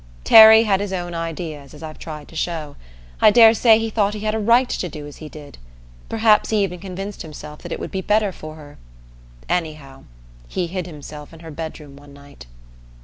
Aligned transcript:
Terry 0.23 0.63
had 0.63 0.79
his 0.79 0.91
own 0.91 1.13
ideas, 1.13 1.75
as 1.75 1.83
I've 1.83 1.99
tried 1.99 2.27
to 2.29 2.35
show. 2.35 2.75
I 3.21 3.29
daresay 3.29 3.77
he 3.77 3.91
thought 3.91 4.15
he 4.15 4.21
had 4.21 4.33
a 4.33 4.39
right 4.39 4.67
to 4.67 4.89
do 4.89 5.05
as 5.05 5.17
he 5.17 5.29
did. 5.29 5.59
Perhaps 6.09 6.49
he 6.49 6.63
even 6.63 6.79
convinced 6.79 7.21
himself 7.21 7.61
that 7.61 7.71
it 7.71 7.79
would 7.79 7.91
be 7.91 8.01
better 8.01 8.31
for 8.31 8.55
her. 8.55 8.79
Anyhow, 9.47 10.05
he 10.47 10.65
hid 10.65 10.87
himself 10.87 11.31
in 11.35 11.41
her 11.41 11.51
bedroom 11.51 11.95
one 11.97 12.13
night... 12.13 12.47